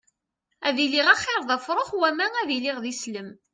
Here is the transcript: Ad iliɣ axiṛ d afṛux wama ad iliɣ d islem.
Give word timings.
Ad 0.67 0.77
iliɣ 0.85 1.07
axiṛ 1.13 1.41
d 1.47 1.49
afṛux 1.55 1.89
wama 1.99 2.27
ad 2.41 2.49
iliɣ 2.55 2.77
d 2.83 2.85
islem. 2.91 3.29